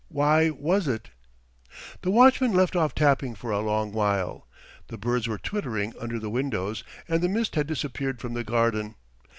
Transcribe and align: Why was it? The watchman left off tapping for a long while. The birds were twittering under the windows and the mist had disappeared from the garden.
Why 0.09 0.49
was 0.49 0.87
it? 0.87 1.11
The 2.01 2.09
watchman 2.09 2.53
left 2.53 2.75
off 2.75 2.95
tapping 2.95 3.35
for 3.35 3.51
a 3.51 3.59
long 3.59 3.91
while. 3.91 4.47
The 4.87 4.97
birds 4.97 5.27
were 5.27 5.37
twittering 5.37 5.93
under 5.99 6.17
the 6.17 6.31
windows 6.31 6.83
and 7.07 7.21
the 7.21 7.29
mist 7.29 7.53
had 7.53 7.67
disappeared 7.67 8.19
from 8.19 8.33
the 8.33 8.43
garden. 8.43 8.95